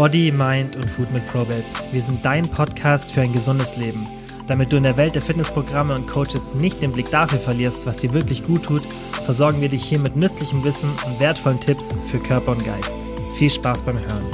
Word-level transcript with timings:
Body, 0.00 0.32
Mind 0.32 0.76
und 0.76 0.88
Food 0.88 1.12
mit 1.12 1.26
ProBabe. 1.28 1.62
Wir 1.92 2.00
sind 2.00 2.24
dein 2.24 2.48
Podcast 2.48 3.12
für 3.12 3.20
ein 3.20 3.34
gesundes 3.34 3.76
Leben. 3.76 4.08
Damit 4.46 4.72
du 4.72 4.78
in 4.78 4.84
der 4.84 4.96
Welt 4.96 5.14
der 5.14 5.20
Fitnessprogramme 5.20 5.94
und 5.94 6.08
Coaches 6.08 6.54
nicht 6.54 6.80
den 6.80 6.92
Blick 6.92 7.10
dafür 7.10 7.38
verlierst, 7.38 7.84
was 7.84 7.98
dir 7.98 8.14
wirklich 8.14 8.42
gut 8.42 8.62
tut, 8.62 8.82
versorgen 9.24 9.60
wir 9.60 9.68
dich 9.68 9.84
hier 9.84 9.98
mit 9.98 10.16
nützlichem 10.16 10.64
Wissen 10.64 10.88
und 11.04 11.20
wertvollen 11.20 11.60
Tipps 11.60 11.98
für 12.10 12.18
Körper 12.18 12.52
und 12.52 12.64
Geist. 12.64 12.96
Viel 13.34 13.50
Spaß 13.50 13.82
beim 13.82 13.98
Hören. 13.98 14.24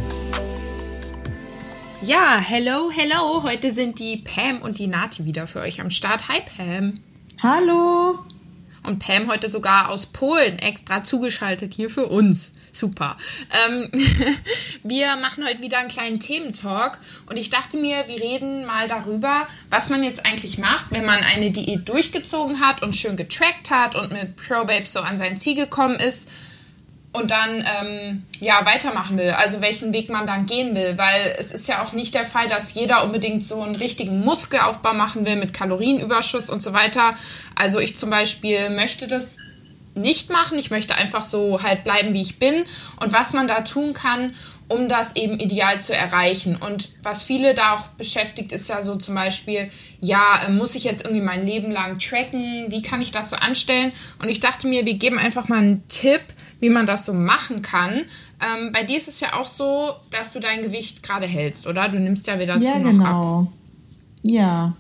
Ja, 2.01 2.39
hello, 2.39 2.89
hello. 2.95 3.43
Heute 3.43 3.73
sind 3.73 3.99
die 3.99 4.19
Pam 4.19 4.63
und 4.63 4.79
die 4.79 4.87
Nati 4.87 5.25
wieder 5.25 5.49
für 5.49 5.63
euch 5.63 5.81
am 5.81 5.91
Start. 5.91 6.29
Hi 6.29 6.43
Pam. 6.57 7.01
Hallo. 7.43 8.21
Und 8.87 9.01
Pam 9.01 9.29
heute 9.29 9.51
sogar 9.51 9.91
aus 9.91 10.07
Polen 10.07 10.59
extra 10.59 11.05
zugeschaltet 11.05 11.75
hier 11.75 11.91
für 11.91 12.07
uns. 12.07 12.53
Super. 12.73 13.17
Ähm, 13.67 13.91
wir 14.83 15.17
machen 15.17 15.45
heute 15.45 15.63
wieder 15.63 15.79
einen 15.79 15.89
kleinen 15.89 16.21
Thementalk 16.21 16.99
und 17.29 17.37
ich 17.37 17.51
dachte 17.51 17.77
mir, 17.77 18.05
wir 18.07 18.21
reden 18.21 18.65
mal 18.65 18.89
darüber, 18.89 19.47
was 19.71 19.89
man 19.89 20.03
jetzt 20.03 20.25
eigentlich 20.25 20.59
macht, 20.59 20.91
wenn 20.91 21.05
man 21.05 21.21
eine 21.21 21.51
Diät 21.51 21.89
durchgezogen 21.89 22.61
hat 22.61 22.83
und 22.83 22.95
schön 22.95 23.17
getrackt 23.17 23.71
hat 23.71 23.95
und 23.97 24.13
mit 24.13 24.37
ProBabe 24.37 24.87
so 24.87 25.01
an 25.01 25.19
sein 25.19 25.39
Ziel 25.39 25.57
gekommen 25.57 25.97
ist 25.97 26.31
und 27.17 27.31
dann 27.31 27.65
ähm, 27.81 28.25
ja 28.41 28.65
weitermachen 28.65 29.19
will, 29.19 29.31
also 29.31 29.61
welchen 29.61 29.93
Weg 29.93 30.11
man 30.11 30.27
dann 30.27 30.47
gehen 30.47 30.75
will, 30.75 30.97
weil 30.99 31.35
es 31.39 31.51
ist 31.51 31.69
ja 31.69 31.83
auch 31.83 31.93
nicht 31.93 32.15
der 32.15 32.25
Fall, 32.25 32.49
dass 32.49 32.75
jeder 32.75 33.05
unbedingt 33.05 33.43
so 33.43 33.61
einen 33.63 33.75
richtigen 33.75 34.21
Muskelaufbau 34.21 34.95
machen 34.95 35.25
will 35.25 35.37
mit 35.37 35.53
Kalorienüberschuss 35.53 36.51
und 36.51 36.63
so 36.63 36.73
weiter. 36.73 37.15
Also 37.55 37.79
ich 37.79 37.97
zum 37.97 38.11
Beispiel 38.11 38.71
möchte 38.71 39.09
das 39.09 39.39
nicht 39.95 40.31
machen, 40.31 40.59
ich 40.59 40.71
möchte 40.71 40.95
einfach 40.95 41.23
so 41.23 41.63
halt 41.63 41.85
bleiben, 41.85 42.13
wie 42.13 42.23
ich 42.23 42.39
bin 42.39 42.65
und 43.01 43.13
was 43.13 43.33
man 43.33 43.49
da 43.49 43.63
tun 43.63 43.95
kann, 43.95 44.35
um 44.69 44.89
das 44.89 45.17
eben 45.17 45.39
ideal 45.39 45.81
zu 45.81 45.95
erreichen. 45.95 46.57
Und 46.57 46.91
was 47.03 47.23
viele 47.23 47.55
da 47.55 47.75
auch 47.75 47.87
beschäftigt, 47.89 48.53
ist 48.53 48.69
ja 48.69 48.83
so 48.83 48.97
zum 48.97 49.15
Beispiel, 49.15 49.71
ja, 50.01 50.43
äh, 50.45 50.51
muss 50.51 50.75
ich 50.75 50.85
jetzt 50.85 51.05
irgendwie 51.05 51.25
mein 51.25 51.47
Leben 51.47 51.71
lang 51.71 51.99
tracken? 51.99 52.67
Wie 52.69 52.83
kann 52.83 53.01
ich 53.01 53.13
das 53.13 53.31
so 53.31 53.37
anstellen? 53.37 53.93
Und 54.21 54.29
ich 54.29 54.41
dachte 54.41 54.67
mir, 54.67 54.85
wir 54.85 54.95
geben 54.95 55.19
einfach 55.19 55.49
mal 55.49 55.59
einen 55.59 55.87
Tipp, 55.89 56.23
wie 56.61 56.71
man 56.71 56.87
das 56.87 57.05
so 57.05 57.13
machen 57.13 57.63
kann. 57.63 58.03
Ähm, 58.41 58.73
bei 58.73 58.83
dir 58.83 58.97
ist 58.97 59.09
es 59.09 59.21
ja 59.21 59.35
auch 59.35 59.47
so, 59.47 59.93
dass 60.11 60.33
du 60.33 60.41
dein 60.41 60.63
Gewicht 60.63 61.03
gerade 61.03 61.27
hältst, 61.27 61.67
oder? 61.67 61.89
Du 61.89 61.99
nimmst 61.99 62.27
ja 62.27 62.39
wieder 62.39 62.59
ja, 62.59 62.73
zu 62.73 62.79
noch 62.79 62.91
genau. 62.91 63.41
ab. 63.41 63.49
Ja. 64.23 64.77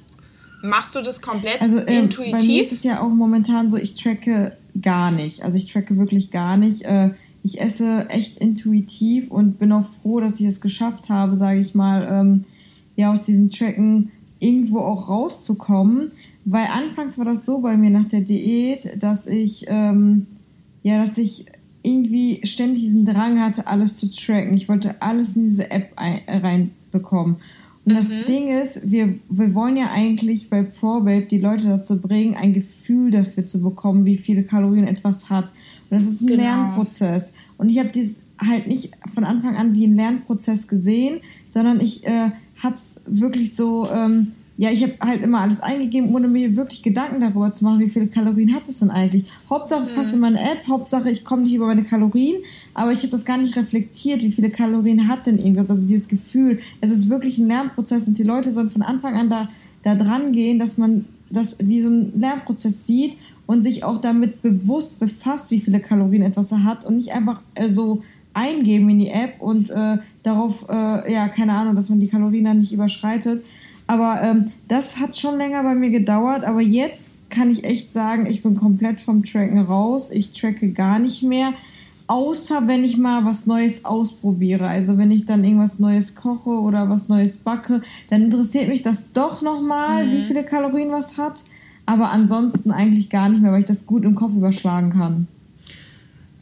Machst 0.62 0.94
du 0.94 1.02
das 1.02 1.22
komplett 1.22 1.60
also, 1.60 1.78
äh, 1.78 1.98
intuitiv? 1.98 2.32
Bei 2.32 2.44
mir 2.44 2.62
ist 2.62 2.72
es 2.72 2.82
ja 2.82 3.00
auch 3.00 3.08
momentan 3.08 3.70
so, 3.70 3.76
ich 3.76 3.94
tracke 3.94 4.56
gar 4.80 5.10
nicht. 5.10 5.42
Also 5.42 5.56
ich 5.56 5.72
tracke 5.72 5.96
wirklich 5.96 6.30
gar 6.30 6.56
nicht. 6.56 6.82
Äh, 6.82 7.10
ich 7.42 7.60
esse 7.60 8.08
echt 8.10 8.38
intuitiv 8.38 9.30
und 9.30 9.58
bin 9.58 9.70
auch 9.72 9.86
froh, 10.02 10.20
dass 10.20 10.40
ich 10.40 10.46
es 10.46 10.60
geschafft 10.60 11.08
habe, 11.08 11.36
sage 11.36 11.60
ich 11.60 11.74
mal, 11.74 12.06
ähm, 12.10 12.44
ja, 12.96 13.12
aus 13.12 13.22
diesem 13.22 13.50
Tracken 13.50 14.10
irgendwo 14.40 14.80
auch 14.80 15.08
rauszukommen. 15.08 16.10
Weil 16.44 16.66
anfangs 16.66 17.18
war 17.18 17.24
das 17.24 17.46
so 17.46 17.58
bei 17.58 17.76
mir 17.76 17.90
nach 17.90 18.06
der 18.06 18.22
Diät, 18.22 19.02
dass 19.02 19.26
ich, 19.26 19.66
ähm, 19.68 20.26
ja, 20.82 21.04
dass 21.04 21.18
ich 21.18 21.46
irgendwie 21.86 22.40
ständig 22.44 22.80
diesen 22.80 23.06
Drang 23.06 23.40
hatte, 23.40 23.66
alles 23.66 23.96
zu 23.96 24.10
tracken. 24.10 24.54
Ich 24.54 24.68
wollte 24.68 25.00
alles 25.00 25.36
in 25.36 25.44
diese 25.44 25.70
App 25.70 25.92
reinbekommen. 25.96 27.36
Und 27.84 27.92
mhm. 27.92 27.96
das 27.96 28.24
Ding 28.24 28.48
ist, 28.48 28.90
wir, 28.90 29.14
wir 29.30 29.54
wollen 29.54 29.76
ja 29.76 29.90
eigentlich 29.92 30.50
bei 30.50 30.62
ProBabe 30.64 31.22
die 31.22 31.38
Leute 31.38 31.68
dazu 31.68 32.00
bringen, 32.00 32.34
ein 32.34 32.52
Gefühl 32.52 33.12
dafür 33.12 33.46
zu 33.46 33.62
bekommen, 33.62 34.04
wie 34.04 34.18
viele 34.18 34.42
Kalorien 34.42 34.88
etwas 34.88 35.30
hat. 35.30 35.52
Und 35.88 36.00
das 36.00 36.06
ist 36.06 36.22
ein 36.22 36.26
genau. 36.26 36.42
Lernprozess. 36.42 37.32
Und 37.56 37.68
ich 37.68 37.78
habe 37.78 37.90
dies 37.90 38.20
halt 38.38 38.66
nicht 38.66 38.90
von 39.14 39.24
Anfang 39.24 39.56
an 39.56 39.72
wie 39.74 39.86
ein 39.86 39.94
Lernprozess 39.94 40.66
gesehen, 40.66 41.20
sondern 41.48 41.80
ich 41.80 42.04
äh, 42.04 42.30
habe 42.58 42.74
es 42.74 43.00
wirklich 43.06 43.54
so 43.54 43.88
ähm, 43.88 44.32
ja, 44.58 44.70
ich 44.70 44.82
habe 44.82 44.94
halt 45.00 45.22
immer 45.22 45.40
alles 45.40 45.60
eingegeben, 45.60 46.14
ohne 46.14 46.28
mir 46.28 46.56
wirklich 46.56 46.82
Gedanken 46.82 47.20
darüber 47.20 47.52
zu 47.52 47.64
machen, 47.64 47.78
wie 47.80 47.90
viele 47.90 48.06
Kalorien 48.06 48.54
hat 48.54 48.68
es 48.68 48.78
denn 48.78 48.90
eigentlich. 48.90 49.24
Hauptsache, 49.50 49.82
es 49.90 49.94
passt 49.94 50.14
in 50.14 50.20
meine 50.20 50.40
App, 50.40 50.66
Hauptsache, 50.66 51.10
ich 51.10 51.24
komme 51.24 51.42
nicht 51.42 51.54
über 51.54 51.66
meine 51.66 51.82
Kalorien, 51.82 52.36
aber 52.72 52.92
ich 52.92 53.00
habe 53.00 53.10
das 53.10 53.26
gar 53.26 53.36
nicht 53.36 53.56
reflektiert, 53.56 54.22
wie 54.22 54.32
viele 54.32 54.48
Kalorien 54.48 55.08
hat 55.08 55.26
denn 55.26 55.38
irgendwas. 55.38 55.70
Also 55.70 55.82
dieses 55.82 56.08
Gefühl, 56.08 56.60
es 56.80 56.90
ist 56.90 57.10
wirklich 57.10 57.36
ein 57.36 57.48
Lernprozess 57.48 58.08
und 58.08 58.16
die 58.18 58.22
Leute 58.22 58.50
sollen 58.50 58.70
von 58.70 58.82
Anfang 58.82 59.16
an 59.16 59.28
da, 59.28 59.48
da 59.82 59.94
dran 59.94 60.32
gehen, 60.32 60.58
dass 60.58 60.78
man 60.78 61.04
das 61.28 61.58
wie 61.60 61.82
so 61.82 61.90
ein 61.90 62.18
Lernprozess 62.18 62.86
sieht 62.86 63.16
und 63.46 63.62
sich 63.62 63.84
auch 63.84 64.00
damit 64.00 64.40
bewusst 64.40 64.98
befasst, 64.98 65.50
wie 65.50 65.60
viele 65.60 65.80
Kalorien 65.80 66.22
etwas 66.22 66.50
hat 66.52 66.86
und 66.86 66.96
nicht 66.96 67.12
einfach 67.12 67.42
äh, 67.54 67.68
so 67.68 68.02
eingeben 68.32 68.88
in 68.90 68.98
die 68.98 69.08
App 69.08 69.40
und 69.40 69.70
äh, 69.70 69.98
darauf, 70.22 70.66
äh, 70.68 71.12
ja, 71.12 71.28
keine 71.28 71.52
Ahnung, 71.52 71.74
dass 71.74 71.88
man 71.88 72.00
die 72.00 72.08
Kalorien 72.08 72.44
dann 72.44 72.58
nicht 72.58 72.72
überschreitet. 72.72 73.42
Aber 73.86 74.20
ähm, 74.22 74.46
das 74.68 74.98
hat 74.98 75.16
schon 75.16 75.38
länger 75.38 75.62
bei 75.62 75.74
mir 75.74 75.90
gedauert. 75.90 76.44
Aber 76.44 76.60
jetzt 76.60 77.12
kann 77.30 77.50
ich 77.50 77.64
echt 77.64 77.92
sagen, 77.92 78.26
ich 78.26 78.42
bin 78.42 78.56
komplett 78.56 79.00
vom 79.00 79.24
Tracken 79.24 79.60
raus. 79.60 80.10
Ich 80.10 80.32
tracke 80.32 80.70
gar 80.72 80.98
nicht 80.98 81.22
mehr. 81.22 81.52
Außer 82.08 82.68
wenn 82.68 82.84
ich 82.84 82.96
mal 82.96 83.24
was 83.24 83.46
Neues 83.46 83.84
ausprobiere. 83.84 84.66
Also 84.66 84.96
wenn 84.96 85.10
ich 85.10 85.26
dann 85.26 85.44
irgendwas 85.44 85.78
Neues 85.78 86.14
koche 86.14 86.50
oder 86.50 86.88
was 86.88 87.08
Neues 87.08 87.36
backe, 87.36 87.82
dann 88.10 88.22
interessiert 88.22 88.68
mich 88.68 88.82
das 88.82 89.12
doch 89.12 89.42
nochmal, 89.42 90.06
mhm. 90.06 90.12
wie 90.12 90.22
viele 90.24 90.44
Kalorien 90.44 90.92
was 90.92 91.18
hat. 91.18 91.44
Aber 91.84 92.10
ansonsten 92.10 92.70
eigentlich 92.70 93.10
gar 93.10 93.28
nicht 93.28 93.42
mehr, 93.42 93.52
weil 93.52 93.60
ich 93.60 93.64
das 93.64 93.86
gut 93.86 94.04
im 94.04 94.14
Kopf 94.14 94.32
überschlagen 94.34 94.90
kann. 94.90 95.28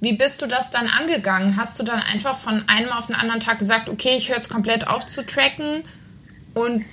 Wie 0.01 0.13
bist 0.13 0.43
du 0.43 0.47
das 0.47 0.71
dann 0.71 0.87
angegangen? 0.87 1.57
Hast 1.57 1.81
du 1.81 1.83
dann 1.85 2.01
einfach 2.01 2.37
von 2.37 2.63
einem 2.67 2.91
auf 2.91 3.07
den 3.07 3.15
anderen 3.15 3.41
Tag 3.41 3.59
gesagt, 3.59 3.89
okay, 3.89 4.17
ich 4.19 4.29
höre 4.29 4.37
jetzt 4.37 4.51
komplett 4.51 4.87
auf 4.87 5.07
zu 5.07 5.25
tracken 5.25 5.83
und 6.53 6.85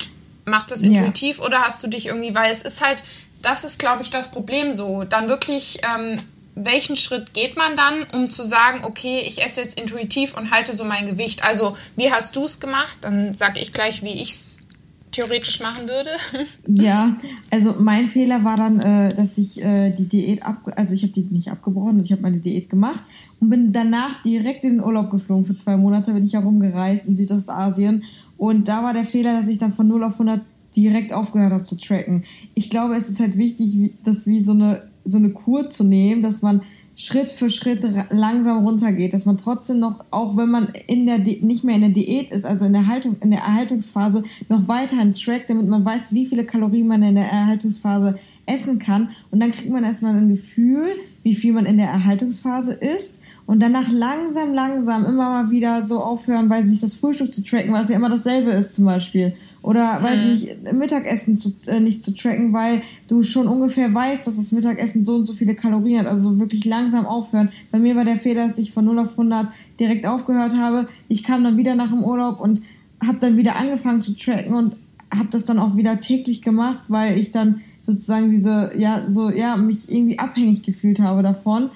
Macht 0.44 0.70
das 0.70 0.82
intuitiv 0.82 1.38
ja. 1.38 1.44
oder 1.44 1.62
hast 1.62 1.82
du 1.82 1.88
dich 1.88 2.06
irgendwie, 2.06 2.34
weil 2.34 2.50
es 2.50 2.62
ist 2.62 2.84
halt, 2.84 2.98
das 3.42 3.64
ist, 3.64 3.78
glaube 3.78 4.02
ich, 4.02 4.10
das 4.10 4.30
Problem 4.30 4.72
so. 4.72 5.04
Dann 5.04 5.28
wirklich, 5.28 5.80
ähm, 5.94 6.16
welchen 6.54 6.96
Schritt 6.96 7.32
geht 7.32 7.56
man 7.56 7.76
dann, 7.76 8.06
um 8.12 8.30
zu 8.30 8.44
sagen, 8.44 8.84
okay, 8.84 9.22
ich 9.26 9.44
esse 9.44 9.60
jetzt 9.60 9.80
intuitiv 9.80 10.36
und 10.36 10.50
halte 10.50 10.74
so 10.74 10.84
mein 10.84 11.06
Gewicht? 11.06 11.44
Also, 11.44 11.76
wie 11.96 12.12
hast 12.12 12.36
du 12.36 12.44
es 12.44 12.60
gemacht? 12.60 12.98
Dann 13.02 13.32
sage 13.32 13.60
ich 13.60 13.72
gleich, 13.72 14.02
wie 14.02 14.20
ich 14.20 14.30
es 14.30 14.66
theoretisch 15.12 15.60
machen 15.60 15.88
würde. 15.88 16.10
ja, 16.66 17.16
also 17.50 17.74
mein 17.78 18.08
Fehler 18.08 18.42
war 18.44 18.56
dann, 18.56 18.80
äh, 18.80 19.14
dass 19.14 19.38
ich 19.38 19.62
äh, 19.62 19.90
die 19.90 20.08
Diät 20.08 20.44
ab, 20.44 20.72
also 20.74 20.94
ich 20.94 21.02
habe 21.02 21.12
die 21.12 21.22
nicht 21.30 21.50
abgebrochen, 21.50 21.98
also 21.98 22.06
ich 22.06 22.12
habe 22.12 22.22
meine 22.22 22.40
Diät 22.40 22.68
gemacht 22.68 23.04
und 23.38 23.50
bin 23.50 23.72
danach 23.72 24.22
direkt 24.22 24.64
in 24.64 24.78
den 24.78 24.84
Urlaub 24.84 25.10
geflogen. 25.10 25.44
Für 25.44 25.54
zwei 25.54 25.76
Monate 25.76 26.12
bin 26.12 26.24
ich 26.24 26.32
herumgereist 26.32 27.06
in 27.06 27.16
Südostasien 27.16 28.04
und 28.42 28.66
da 28.66 28.82
war 28.82 28.92
der 28.92 29.04
Fehler, 29.04 29.38
dass 29.38 29.46
ich 29.46 29.58
dann 29.58 29.70
von 29.70 29.86
0 29.86 30.02
auf 30.02 30.14
100 30.14 30.40
direkt 30.74 31.12
aufgehört 31.12 31.52
habe 31.52 31.62
zu 31.62 31.76
tracken. 31.76 32.24
Ich 32.54 32.70
glaube, 32.70 32.96
es 32.96 33.08
ist 33.08 33.20
halt 33.20 33.38
wichtig, 33.38 33.94
das 34.02 34.26
wie 34.26 34.42
so 34.42 34.50
eine, 34.50 34.82
so 35.04 35.18
eine 35.18 35.30
Kur 35.30 35.68
zu 35.68 35.84
nehmen, 35.84 36.22
dass 36.22 36.42
man 36.42 36.62
Schritt 36.96 37.30
für 37.30 37.50
Schritt 37.50 37.86
langsam 38.10 38.66
runtergeht, 38.66 39.14
dass 39.14 39.26
man 39.26 39.38
trotzdem 39.38 39.78
noch, 39.78 40.04
auch 40.10 40.36
wenn 40.36 40.48
man 40.48 40.72
in 40.88 41.06
der 41.06 41.18
nicht 41.18 41.62
mehr 41.62 41.76
in 41.76 41.82
der 41.82 41.90
Diät 41.90 42.32
ist, 42.32 42.44
also 42.44 42.64
in 42.64 42.72
der 42.72 42.88
Haltung, 42.88 43.14
in 43.20 43.30
der 43.30 43.42
Erhaltungsphase, 43.42 44.24
noch 44.48 44.66
weiterhin 44.66 45.14
trackt, 45.14 45.48
damit 45.48 45.68
man 45.68 45.84
weiß, 45.84 46.12
wie 46.12 46.26
viele 46.26 46.44
Kalorien 46.44 46.88
man 46.88 47.04
in 47.04 47.14
der 47.14 47.30
Erhaltungsphase 47.30 48.18
essen 48.46 48.80
kann. 48.80 49.10
Und 49.30 49.38
dann 49.38 49.52
kriegt 49.52 49.70
man 49.70 49.84
erstmal 49.84 50.16
ein 50.16 50.28
Gefühl, 50.28 50.96
wie 51.22 51.36
viel 51.36 51.52
man 51.52 51.64
in 51.64 51.76
der 51.76 51.90
Erhaltungsphase 51.90 52.72
isst 52.72 53.20
und 53.46 53.60
danach 53.60 53.90
langsam, 53.90 54.54
langsam 54.54 55.04
immer 55.04 55.30
mal 55.30 55.50
wieder 55.50 55.86
so 55.86 56.00
aufhören, 56.00 56.48
weiß 56.48 56.66
nicht, 56.66 56.82
das 56.82 56.94
Frühstück 56.94 57.34
zu 57.34 57.42
tracken, 57.42 57.72
weil 57.72 57.82
es 57.82 57.88
ja 57.88 57.96
immer 57.96 58.08
dasselbe 58.08 58.50
ist 58.52 58.74
zum 58.74 58.84
Beispiel. 58.84 59.34
Oder, 59.62 59.98
mhm. 59.98 60.04
weiß 60.04 60.22
nicht, 60.24 60.72
Mittagessen 60.72 61.36
zu, 61.36 61.52
äh, 61.66 61.80
nicht 61.80 62.02
zu 62.02 62.14
tracken, 62.14 62.52
weil 62.52 62.82
du 63.08 63.22
schon 63.22 63.48
ungefähr 63.48 63.92
weißt, 63.92 64.26
dass 64.26 64.36
das 64.36 64.52
Mittagessen 64.52 65.04
so 65.04 65.16
und 65.16 65.26
so 65.26 65.34
viele 65.34 65.54
Kalorien 65.54 66.00
hat. 66.00 66.06
Also 66.06 66.38
wirklich 66.38 66.64
langsam 66.64 67.04
aufhören. 67.04 67.48
Bei 67.70 67.78
mir 67.78 67.96
war 67.96 68.04
der 68.04 68.16
Fehler, 68.16 68.46
dass 68.46 68.58
ich 68.58 68.72
von 68.72 68.84
0 68.84 69.00
auf 69.00 69.12
100 69.12 69.48
direkt 69.78 70.06
aufgehört 70.06 70.56
habe. 70.56 70.86
Ich 71.08 71.24
kam 71.24 71.42
dann 71.42 71.56
wieder 71.56 71.74
nach 71.74 71.90
dem 71.90 72.04
Urlaub 72.04 72.40
und 72.40 72.62
habe 73.04 73.18
dann 73.18 73.36
wieder 73.36 73.56
angefangen 73.56 74.02
zu 74.02 74.16
tracken 74.16 74.54
und 74.54 74.76
habe 75.12 75.28
das 75.30 75.44
dann 75.44 75.58
auch 75.58 75.76
wieder 75.76 76.00
täglich 76.00 76.42
gemacht, 76.42 76.84
weil 76.88 77.18
ich 77.18 77.32
dann 77.32 77.60
sozusagen 77.80 78.30
diese, 78.30 78.72
ja, 78.78 79.02
so, 79.08 79.30
ja, 79.30 79.56
mich 79.56 79.90
irgendwie 79.90 80.18
abhängig 80.18 80.62
gefühlt 80.62 81.00
habe 81.00 81.22
davon 81.22 81.70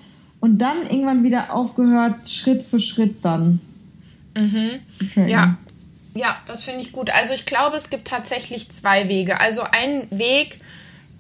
und 0.47 0.59
dann 0.59 0.83
irgendwann 0.83 1.25
wieder 1.25 1.53
aufgehört, 1.53 2.29
Schritt 2.31 2.65
für 2.65 2.79
Schritt 2.79 3.25
dann. 3.25 3.61
Mhm. 4.37 4.79
Ja. 5.27 5.57
Ja, 6.15 6.37
das 6.47 6.63
finde 6.63 6.83
ich 6.83 6.93
gut. 6.93 7.11
Also 7.11 7.35
ich 7.35 7.47
glaube, 7.47 7.77
es 7.77 7.91
gibt 7.91 8.07
tatsächlich 8.07 8.71
zwei 8.71 9.09
Wege. 9.09 9.41
Also 9.41 9.63
ein 9.63 10.07
Weg, 10.11 10.61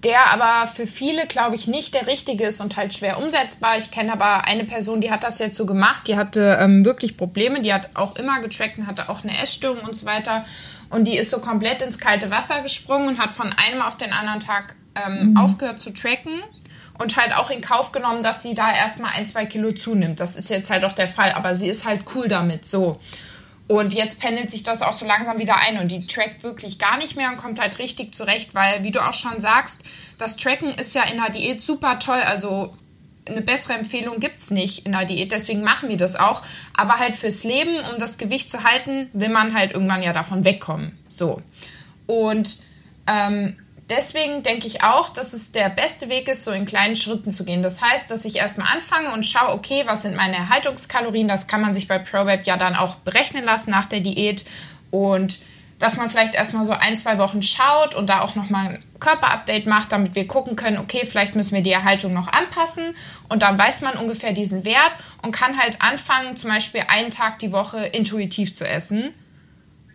der 0.05 0.32
aber 0.32 0.69
für 0.69 0.87
viele, 0.87 1.26
glaube 1.26 1.56
ich, 1.56 1.67
nicht 1.67 1.93
der 1.93 2.06
richtige 2.06 2.44
ist 2.44 2.61
und 2.61 2.76
halt 2.76 2.94
schwer 2.94 3.19
umsetzbar. 3.19 3.76
Ich 3.78 3.90
kenne 3.90 4.12
aber 4.12 4.44
eine 4.44 4.64
Person, 4.64 5.00
die 5.00 5.11
hat 5.11 5.25
das 5.25 5.40
jetzt 5.40 5.56
so 5.56 5.67
gemacht, 5.67 6.06
die 6.06 6.14
hatte 6.14 6.58
ähm, 6.61 6.84
wirklich 6.84 7.17
Probleme, 7.17 7.61
die 7.61 7.75
hat 7.75 7.90
auch 7.94 8.14
immer 8.14 8.40
getrackt 8.40 8.78
und 8.78 8.87
hatte 8.87 9.08
auch 9.08 9.25
eine 9.25 9.37
Essstörung 9.43 9.81
und 9.81 9.96
so 9.96 10.06
weiter. 10.06 10.44
Und 10.88 11.06
die 11.06 11.17
ist 11.17 11.31
so 11.31 11.40
komplett 11.40 11.82
ins 11.82 11.99
kalte 11.99 12.31
Wasser 12.31 12.62
gesprungen 12.62 13.08
und 13.08 13.19
hat 13.19 13.32
von 13.32 13.52
einem 13.52 13.82
auf 13.82 13.96
den 13.96 14.12
anderen 14.12 14.38
Tag 14.38 14.76
ähm, 14.94 15.31
mhm. 15.31 15.37
aufgehört 15.37 15.81
zu 15.81 15.93
tracken 15.93 16.44
und 16.98 17.16
halt 17.16 17.34
auch 17.37 17.50
in 17.50 17.60
Kauf 17.60 17.93
genommen, 17.93 18.22
dass 18.22 18.43
sie 18.43 18.54
da 18.54 18.72
erstmal 18.72 19.12
ein, 19.12 19.26
zwei 19.26 19.46
Kilo 19.46 19.72
zunimmt. 19.72 20.20
Das 20.20 20.37
ist 20.37 20.50
jetzt 20.50 20.70
halt 20.70 20.84
auch 20.84 20.93
der 20.93 21.08
Fall, 21.08 21.32
aber 21.32 21.54
sie 21.54 21.69
ist 21.69 21.84
halt 21.84 22.02
cool 22.14 22.28
damit, 22.28 22.64
so. 22.64 22.98
Und 23.69 23.94
jetzt 23.94 24.20
pendelt 24.20 24.50
sich 24.50 24.62
das 24.62 24.82
auch 24.82 24.93
so 24.93 25.06
langsam 25.06 25.38
wieder 25.38 25.56
ein 25.56 25.78
und 25.78 25.90
die 25.90 26.06
trackt 26.06 26.44
wirklich 26.44 26.78
gar 26.78 26.98
nicht 26.98 27.16
mehr 27.16 27.31
und 27.31 27.37
kommt 27.37 27.60
halt 27.60 27.78
richtig 27.81 28.14
zurecht, 28.14 28.54
weil, 28.54 28.84
wie 28.84 28.93
du 28.93 29.00
auch 29.04 29.14
schon 29.14 29.40
sagst, 29.40 29.82
das 30.19 30.37
Tracken 30.37 30.69
ist 30.69 30.94
ja 30.94 31.02
in 31.02 31.16
der 31.16 31.31
Diät 31.31 31.60
super 31.60 31.98
toll. 31.98 32.20
Also 32.25 32.72
eine 33.28 33.42
bessere 33.42 33.75
Empfehlung 33.75 34.20
gibt 34.20 34.38
es 34.38 34.52
nicht 34.52 34.87
in 34.87 34.92
der 34.92 35.04
Diät, 35.04 35.32
deswegen 35.32 35.62
machen 35.62 35.88
wir 35.88 35.96
das 35.96 36.14
auch. 36.14 36.42
Aber 36.76 37.00
halt 37.00 37.16
fürs 37.16 37.42
Leben, 37.42 37.78
um 37.92 37.99
das 37.99 38.19
Gewicht 38.19 38.49
zu 38.49 38.62
halten, 38.62 39.10
will 39.12 39.31
man 39.31 39.52
halt 39.52 39.72
irgendwann 39.72 40.02
ja 40.02 40.12
davon 40.12 40.44
wegkommen. 40.44 40.96
So. 41.08 41.42
Und 42.06 42.60
ähm, 43.08 43.56
deswegen 43.88 44.42
denke 44.42 44.66
ich 44.66 44.82
auch, 44.82 45.08
dass 45.10 45.32
es 45.32 45.52
der 45.52 45.68
beste 45.68 46.08
Weg 46.08 46.28
ist, 46.28 46.44
so 46.44 46.50
in 46.50 46.66
kleinen 46.66 46.96
Schritten 46.96 47.32
zu 47.32 47.44
gehen. 47.44 47.62
Das 47.62 47.82
heißt, 47.82 48.10
dass 48.10 48.24
ich 48.24 48.36
erstmal 48.36 48.72
anfange 48.74 49.12
und 49.12 49.24
schaue, 49.24 49.52
okay, 49.52 49.84
was 49.86 50.02
sind 50.02 50.16
meine 50.16 50.36
Erhaltungskalorien? 50.36 51.28
Das 51.28 51.46
kann 51.46 51.60
man 51.60 51.74
sich 51.74 51.88
bei 51.88 51.98
ProWeb 51.98 52.46
ja 52.46 52.56
dann 52.56 52.76
auch 52.76 52.96
berechnen 52.96 53.44
lassen 53.44 53.70
nach 53.70 53.86
der 53.86 54.00
Diät. 54.00 54.44
Und 54.90 55.38
dass 55.78 55.96
man 55.96 56.08
vielleicht 56.08 56.34
erstmal 56.34 56.64
so 56.64 56.72
ein, 56.72 56.96
zwei 56.96 57.18
Wochen 57.18 57.42
schaut 57.42 57.94
und 57.94 58.08
da 58.08 58.22
auch 58.22 58.34
nochmal 58.34 58.68
ein 58.68 58.84
Körperupdate 58.98 59.66
macht, 59.66 59.92
damit 59.92 60.14
wir 60.14 60.26
gucken 60.26 60.56
können, 60.56 60.78
okay, 60.78 61.04
vielleicht 61.04 61.34
müssen 61.34 61.54
wir 61.54 61.62
die 61.62 61.72
Erhaltung 61.72 62.14
noch 62.14 62.28
anpassen. 62.28 62.96
Und 63.28 63.42
dann 63.42 63.58
weiß 63.58 63.82
man 63.82 63.94
ungefähr 63.98 64.32
diesen 64.32 64.64
Wert 64.64 64.92
und 65.22 65.32
kann 65.32 65.58
halt 65.58 65.82
anfangen, 65.82 66.36
zum 66.36 66.50
Beispiel 66.50 66.82
einen 66.88 67.10
Tag 67.10 67.38
die 67.40 67.52
Woche 67.52 67.84
intuitiv 67.84 68.54
zu 68.54 68.66
essen. 68.66 69.12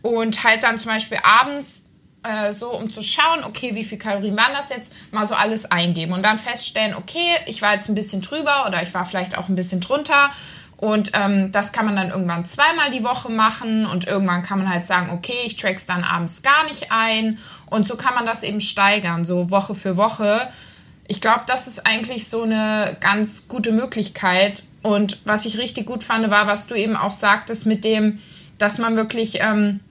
Und 0.03 0.43
halt 0.43 0.63
dann 0.63 0.77
zum 0.77 0.91
Beispiel 0.91 1.19
abends 1.23 1.90
äh, 2.23 2.53
so 2.53 2.71
um 2.71 2.89
zu 2.89 3.01
schauen, 3.01 3.43
okay, 3.43 3.75
wie 3.75 3.83
viel 3.83 3.97
Kalorien 3.97 4.37
waren 4.37 4.53
das 4.53 4.69
jetzt, 4.69 4.95
mal 5.11 5.25
so 5.25 5.35
alles 5.35 5.65
eingeben 5.65 6.13
und 6.13 6.23
dann 6.23 6.37
feststellen, 6.37 6.95
okay, 6.95 7.25
ich 7.47 7.61
war 7.61 7.73
jetzt 7.73 7.89
ein 7.89 7.95
bisschen 7.95 8.21
drüber 8.21 8.65
oder 8.67 8.81
ich 8.83 8.93
war 8.93 9.05
vielleicht 9.05 9.37
auch 9.37 9.49
ein 9.49 9.55
bisschen 9.55 9.81
drunter. 9.81 10.29
Und 10.77 11.11
ähm, 11.13 11.51
das 11.51 11.73
kann 11.73 11.85
man 11.85 11.95
dann 11.95 12.09
irgendwann 12.09 12.43
zweimal 12.43 12.89
die 12.89 13.03
Woche 13.03 13.31
machen 13.31 13.85
und 13.85 14.07
irgendwann 14.07 14.41
kann 14.41 14.57
man 14.57 14.67
halt 14.67 14.83
sagen, 14.83 15.11
okay, 15.11 15.37
ich 15.45 15.55
track's 15.55 15.85
dann 15.85 16.03
abends 16.03 16.41
gar 16.41 16.63
nicht 16.63 16.91
ein. 16.91 17.37
Und 17.67 17.85
so 17.85 17.95
kann 17.95 18.15
man 18.15 18.25
das 18.25 18.41
eben 18.41 18.59
steigern, 18.61 19.23
so 19.23 19.51
Woche 19.51 19.75
für 19.75 19.95
Woche. 19.95 20.49
Ich 21.07 21.21
glaube, 21.21 21.41
das 21.45 21.67
ist 21.67 21.85
eigentlich 21.85 22.29
so 22.29 22.43
eine 22.43 22.97
ganz 22.99 23.47
gute 23.47 23.71
Möglichkeit. 23.71 24.63
Und 24.81 25.19
was 25.23 25.45
ich 25.45 25.59
richtig 25.59 25.85
gut 25.85 26.03
fand, 26.03 26.31
war, 26.31 26.47
was 26.47 26.65
du 26.65 26.73
eben 26.73 26.95
auch 26.95 27.11
sagtest 27.11 27.67
mit 27.67 27.85
dem, 27.85 28.19
dass 28.57 28.79
man 28.79 28.95
wirklich 28.95 29.39
ähm, 29.39 29.81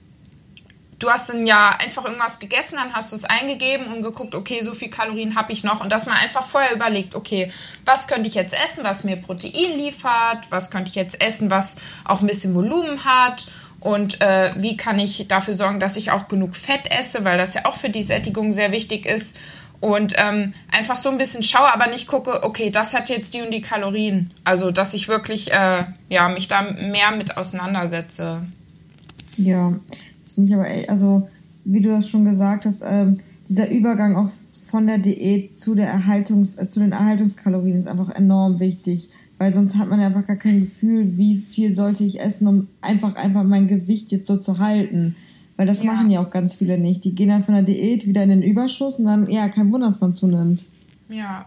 du 1.01 1.11
hast 1.11 1.31
dann 1.31 1.47
ja 1.47 1.71
einfach 1.81 2.05
irgendwas 2.05 2.39
gegessen, 2.39 2.77
dann 2.77 2.93
hast 2.93 3.11
du 3.11 3.17
es 3.17 3.25
eingegeben 3.25 3.87
und 3.87 4.03
geguckt, 4.03 4.35
okay, 4.35 4.63
so 4.63 4.75
viel 4.75 4.91
Kalorien 4.91 5.35
habe 5.35 5.53
ich 5.53 5.65
noch 5.65 5.81
und 5.81 5.91
dass 5.91 6.07
man 6.07 6.17
einfach 6.17 6.47
vorher 6.47 6.75
überlegt, 6.75 7.17
okay, 7.17 7.51
was 7.85 8.07
könnte 8.07 8.29
ich 8.29 8.35
jetzt 8.35 8.55
essen, 8.65 8.85
was 8.85 9.03
mir 9.03 9.17
Protein 9.17 9.77
liefert, 9.77 10.51
was 10.51 10.71
könnte 10.71 10.91
ich 10.91 10.95
jetzt 10.95 11.21
essen, 11.25 11.51
was 11.51 11.77
auch 12.05 12.21
ein 12.21 12.27
bisschen 12.27 12.55
Volumen 12.55 13.05
hat 13.05 13.49
und 13.81 14.21
äh, 14.21 14.53
wie 14.57 14.77
kann 14.77 14.99
ich 14.99 15.27
dafür 15.27 15.55
sorgen, 15.55 15.81
dass 15.81 15.97
ich 15.97 16.13
auch 16.13 16.29
genug 16.29 16.55
Fett 16.55 16.91
esse, 16.91 17.25
weil 17.25 17.39
das 17.39 17.55
ja 17.55 17.65
auch 17.65 17.77
für 17.77 17.91
die 17.91 18.03
Sättigung 18.03 18.53
sehr 18.53 18.71
wichtig 18.71 19.07
ist 19.07 19.37
und 19.81 20.13
ähm, 20.19 20.53
einfach 20.71 20.97
so 20.97 21.09
ein 21.09 21.17
bisschen 21.17 21.43
schaue, 21.43 21.73
aber 21.73 21.87
nicht 21.87 22.07
gucke, 22.07 22.43
okay, 22.43 22.69
das 22.69 22.93
hat 22.93 23.09
jetzt 23.09 23.33
die 23.33 23.41
und 23.41 23.51
die 23.51 23.63
Kalorien. 23.63 24.31
Also, 24.45 24.71
dass 24.71 24.93
ich 24.93 25.09
wirklich 25.09 25.51
äh, 25.53 25.85
ja, 26.11 26.29
mich 26.29 26.49
da 26.49 26.61
mehr 26.61 27.13
mit 27.17 27.39
auseinandersetze. 27.39 28.43
Ja, 29.39 29.73
das 30.23 30.35
finde 30.35 30.49
ich 30.49 30.55
aber, 30.55 30.67
also, 30.91 31.29
wie 31.65 31.81
du 31.81 31.89
das 31.89 32.09
schon 32.09 32.25
gesagt 32.25 32.67
hast, 32.67 32.83
ähm, 32.87 33.19
dieser 33.49 33.71
Übergang 33.71 34.17
auch 34.17 34.31
von 34.67 34.87
der 34.87 34.99
Diät 34.99 35.59
zu, 35.59 35.75
der 35.75 35.93
Erhaltungs-, 35.93 36.59
äh, 36.59 36.69
zu 36.69 36.81
den 36.81 36.93
Erhaltungskalorien 36.93 37.77
ist 37.77 37.89
einfach 37.89 38.11
enorm 38.11 38.61
wichtig. 38.61 39.11
Weil 39.39 39.55
sonst 39.55 39.77
hat 39.77 39.89
man 39.89 40.01
einfach 40.01 40.27
gar 40.27 40.37
kein 40.37 40.61
Gefühl, 40.61 41.17
wie 41.17 41.39
viel 41.39 41.75
sollte 41.75 42.05
ich 42.05 42.21
essen, 42.21 42.47
um 42.47 42.69
einfach, 42.83 43.17
einfach 43.17 43.43
mein 43.43 43.69
Gewicht 43.69 44.13
jetzt 44.13 44.27
so 44.27 44.37
zu 44.37 44.59
halten. 44.59 45.17
Weil 45.57 45.67
das 45.67 45.83
ja. 45.83 45.93
machen 45.93 46.11
ja 46.11 46.23
auch 46.23 46.31
ganz 46.31 46.55
viele 46.55 46.79
nicht. 46.79 47.05
Die 47.05 47.15
gehen 47.15 47.31
dann 47.31 47.43
von 47.43 47.55
der 47.55 47.65
Diät 47.65 48.07
wieder 48.07 48.23
in 48.23 48.29
den 48.29 48.43
Überschuss 48.43 48.97
und 48.97 49.07
dann, 49.07 49.31
ja, 49.31 49.49
kein 49.49 49.73
Wunder, 49.73 49.87
dass 49.87 50.01
man 50.01 50.13
zunimmt. 50.13 50.65
Ja. 51.09 51.47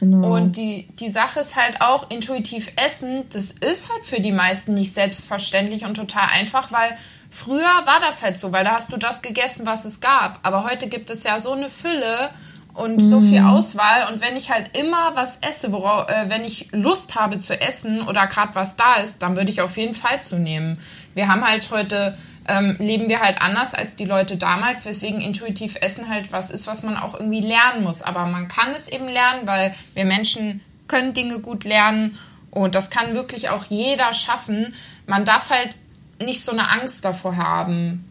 Genau. 0.00 0.34
Und 0.34 0.56
die, 0.56 0.88
die 0.98 1.08
Sache 1.08 1.40
ist 1.40 1.56
halt 1.56 1.80
auch, 1.80 2.10
intuitiv 2.10 2.72
essen, 2.76 3.28
das 3.32 3.50
ist 3.50 3.92
halt 3.92 4.02
für 4.02 4.20
die 4.20 4.32
meisten 4.32 4.74
nicht 4.74 4.94
selbstverständlich 4.94 5.84
und 5.84 5.94
total 5.94 6.28
einfach, 6.32 6.72
weil 6.72 6.96
Früher 7.30 7.62
war 7.62 8.00
das 8.00 8.22
halt 8.22 8.36
so, 8.36 8.52
weil 8.52 8.64
da 8.64 8.72
hast 8.72 8.92
du 8.92 8.96
das 8.96 9.22
gegessen, 9.22 9.64
was 9.64 9.84
es 9.84 10.00
gab. 10.00 10.40
Aber 10.42 10.64
heute 10.64 10.88
gibt 10.88 11.10
es 11.10 11.22
ja 11.22 11.38
so 11.38 11.52
eine 11.52 11.70
Fülle 11.70 12.28
und 12.74 13.00
so 13.00 13.20
viel 13.20 13.40
Auswahl. 13.40 14.12
Und 14.12 14.20
wenn 14.20 14.36
ich 14.36 14.50
halt 14.50 14.76
immer 14.78 15.12
was 15.14 15.38
esse, 15.38 15.72
worauf, 15.72 16.08
äh, 16.08 16.28
wenn 16.28 16.44
ich 16.44 16.68
Lust 16.72 17.16
habe 17.16 17.38
zu 17.38 17.60
essen 17.60 18.02
oder 18.02 18.26
gerade 18.26 18.54
was 18.54 18.76
da 18.76 18.94
ist, 18.96 19.22
dann 19.22 19.36
würde 19.36 19.50
ich 19.50 19.60
auf 19.60 19.76
jeden 19.76 19.94
Fall 19.94 20.22
zunehmen. 20.22 20.78
Wir 21.14 21.28
haben 21.28 21.46
halt 21.46 21.70
heute, 21.70 22.16
ähm, 22.48 22.76
leben 22.78 23.08
wir 23.08 23.20
halt 23.20 23.42
anders 23.42 23.74
als 23.74 23.96
die 23.96 24.04
Leute 24.04 24.36
damals, 24.36 24.86
weswegen 24.86 25.20
intuitiv 25.20 25.76
Essen 25.80 26.08
halt 26.08 26.32
was 26.32 26.50
ist, 26.50 26.66
was 26.66 26.82
man 26.82 26.96
auch 26.96 27.14
irgendwie 27.14 27.40
lernen 27.40 27.82
muss. 27.82 28.02
Aber 28.02 28.26
man 28.26 28.48
kann 28.48 28.70
es 28.70 28.88
eben 28.88 29.08
lernen, 29.08 29.46
weil 29.46 29.74
wir 29.94 30.04
Menschen 30.04 30.60
können 30.86 31.12
Dinge 31.12 31.40
gut 31.40 31.64
lernen. 31.64 32.18
Und 32.50 32.74
das 32.74 32.90
kann 32.90 33.14
wirklich 33.14 33.48
auch 33.50 33.64
jeder 33.68 34.12
schaffen. 34.12 34.74
Man 35.06 35.24
darf 35.24 35.50
halt 35.50 35.76
nicht 36.20 36.42
so 36.42 36.52
eine 36.52 36.68
Angst 36.68 37.04
davor 37.04 37.36
haben. 37.36 38.04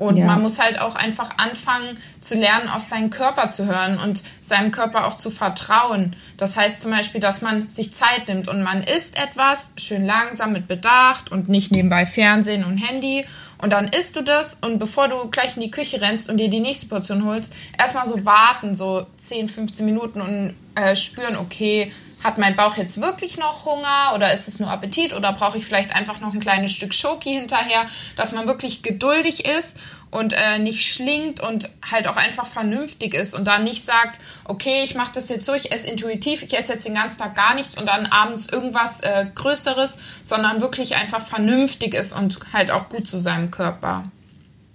Und 0.00 0.16
ja. 0.16 0.24
man 0.24 0.40
muss 0.40 0.58
halt 0.58 0.80
auch 0.80 0.94
einfach 0.94 1.28
anfangen 1.36 1.98
zu 2.20 2.34
lernen, 2.34 2.70
auf 2.70 2.80
seinen 2.80 3.10
Körper 3.10 3.50
zu 3.50 3.66
hören 3.66 3.98
und 3.98 4.22
seinem 4.40 4.70
Körper 4.70 5.06
auch 5.06 5.14
zu 5.14 5.30
vertrauen. 5.30 6.16
Das 6.38 6.56
heißt 6.56 6.80
zum 6.80 6.90
Beispiel, 6.90 7.20
dass 7.20 7.42
man 7.42 7.68
sich 7.68 7.92
Zeit 7.92 8.26
nimmt 8.26 8.48
und 8.48 8.62
man 8.62 8.82
isst 8.82 9.22
etwas 9.22 9.74
schön 9.76 10.06
langsam 10.06 10.52
mit 10.52 10.68
Bedacht 10.68 11.30
und 11.30 11.50
nicht 11.50 11.70
nebenbei 11.72 12.06
Fernsehen 12.06 12.64
und 12.64 12.78
Handy. 12.78 13.26
Und 13.60 13.70
dann 13.70 13.88
isst 13.88 14.16
du 14.16 14.22
das 14.22 14.58
und 14.62 14.78
bevor 14.78 15.08
du 15.08 15.28
gleich 15.28 15.56
in 15.56 15.62
die 15.62 15.70
Küche 15.70 16.00
rennst 16.00 16.30
und 16.30 16.38
dir 16.38 16.48
die 16.48 16.60
nächste 16.60 16.86
Portion 16.86 17.24
holst, 17.24 17.52
erstmal 17.78 18.06
so 18.06 18.24
warten, 18.24 18.74
so 18.74 19.06
10, 19.18 19.48
15 19.48 19.84
Minuten 19.84 20.20
und 20.20 20.54
äh, 20.74 20.96
spüren, 20.96 21.36
okay, 21.36 21.92
hat 22.22 22.38
mein 22.38 22.54
Bauch 22.56 22.76
jetzt 22.76 23.00
wirklich 23.00 23.38
noch 23.38 23.64
Hunger 23.64 24.12
oder 24.14 24.32
ist 24.32 24.46
es 24.46 24.60
nur 24.60 24.70
Appetit 24.70 25.14
oder 25.14 25.32
brauche 25.32 25.58
ich 25.58 25.64
vielleicht 25.64 25.94
einfach 25.94 26.20
noch 26.20 26.34
ein 26.34 26.40
kleines 26.40 26.72
Stück 26.72 26.92
Schoki 26.94 27.32
hinterher, 27.32 27.86
dass 28.16 28.32
man 28.32 28.46
wirklich 28.46 28.82
geduldig 28.82 29.46
ist 29.46 29.78
und 30.10 30.32
äh, 30.32 30.58
nicht 30.58 30.92
schlingt 30.92 31.40
und 31.40 31.68
halt 31.90 32.08
auch 32.08 32.16
einfach 32.16 32.46
vernünftig 32.46 33.14
ist 33.14 33.34
und 33.34 33.46
dann 33.46 33.64
nicht 33.64 33.82
sagt, 33.82 34.20
okay, 34.44 34.82
ich 34.84 34.94
mache 34.94 35.12
das 35.14 35.28
jetzt 35.28 35.46
so, 35.46 35.54
ich 35.54 35.72
esse 35.72 35.90
intuitiv, 35.90 36.42
ich 36.42 36.58
esse 36.58 36.72
jetzt 36.72 36.86
den 36.86 36.94
ganzen 36.94 37.20
Tag 37.20 37.34
gar 37.34 37.54
nichts 37.54 37.78
und 37.78 37.86
dann 37.86 38.06
abends 38.06 38.48
irgendwas 38.48 39.00
äh, 39.02 39.26
Größeres, 39.34 40.20
sondern 40.22 40.60
wirklich 40.60 40.96
einfach 40.96 41.20
vernünftig 41.20 41.94
ist 41.94 42.12
und 42.12 42.38
halt 42.52 42.70
auch 42.70 42.88
gut 42.88 43.06
zu 43.06 43.20
seinem 43.20 43.50
Körper. 43.50 44.02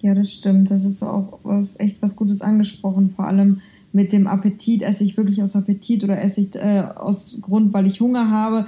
Ja, 0.01 0.13
das 0.13 0.31
stimmt. 0.31 0.69
Das 0.69 0.83
ist 0.83 1.01
auch 1.01 1.39
was, 1.43 1.79
echt 1.79 2.01
was 2.01 2.15
Gutes 2.15 2.41
angesprochen, 2.41 3.13
vor 3.15 3.25
allem 3.27 3.61
mit 3.91 4.11
dem 4.11 4.27
Appetit, 4.27 4.81
esse 4.81 5.03
ich 5.03 5.15
wirklich 5.17 5.41
aus 5.41 5.55
Appetit 5.55 6.03
oder 6.03 6.21
esse 6.21 6.41
ich 6.41 6.53
äh, 6.55 6.83
aus 6.95 7.37
Grund, 7.41 7.73
weil 7.73 7.87
ich 7.87 8.01
Hunger 8.01 8.29
habe. 8.29 8.67